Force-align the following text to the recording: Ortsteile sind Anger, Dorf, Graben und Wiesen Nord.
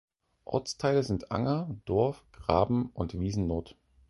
Ortsteile 0.45 1.03
sind 1.03 1.31
Anger, 1.31 1.69
Dorf, 1.85 2.23
Graben 2.31 2.89
und 2.95 3.19
Wiesen 3.19 3.45
Nord. 3.45 3.75